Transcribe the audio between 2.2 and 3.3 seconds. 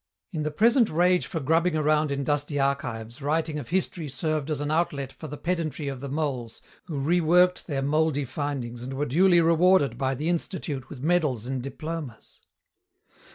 dusty archives